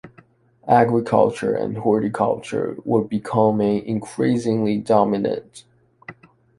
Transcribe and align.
Agriculture 0.67 1.53
and 1.53 1.77
horticulture 1.77 2.75
were 2.83 3.03
becoming 3.03 3.85
increasingly 3.85 4.79
dominant. 4.79 5.63